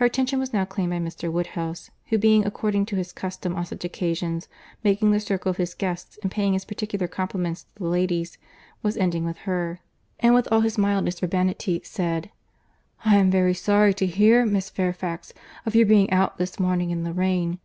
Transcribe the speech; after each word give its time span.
Her 0.00 0.06
attention 0.06 0.38
was 0.38 0.54
now 0.54 0.64
claimed 0.64 0.92
by 0.92 0.98
Mr. 0.98 1.30
Woodhouse, 1.30 1.90
who 2.06 2.16
being, 2.16 2.42
according 2.46 2.86
to 2.86 2.96
his 2.96 3.12
custom 3.12 3.54
on 3.54 3.66
such 3.66 3.84
occasions, 3.84 4.48
making 4.82 5.10
the 5.10 5.20
circle 5.20 5.50
of 5.50 5.58
his 5.58 5.74
guests, 5.74 6.18
and 6.22 6.30
paying 6.30 6.54
his 6.54 6.64
particular 6.64 7.06
compliments 7.06 7.64
to 7.64 7.74
the 7.78 7.84
ladies, 7.84 8.38
was 8.82 8.96
ending 8.96 9.26
with 9.26 9.36
her—and 9.44 10.32
with 10.34 10.48
all 10.50 10.60
his 10.60 10.78
mildest 10.78 11.22
urbanity, 11.22 11.82
said, 11.84 12.30
"I 13.04 13.16
am 13.16 13.30
very 13.30 13.52
sorry 13.52 13.92
to 13.92 14.06
hear, 14.06 14.46
Miss 14.46 14.70
Fairfax, 14.70 15.34
of 15.66 15.74
your 15.74 15.84
being 15.84 16.10
out 16.10 16.38
this 16.38 16.58
morning 16.58 16.88
in 16.88 17.02
the 17.02 17.12
rain. 17.12 17.58